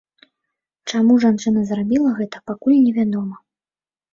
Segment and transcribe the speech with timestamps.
[0.93, 3.35] Чаму жанчына зрабіла гэта, пакуль невядома.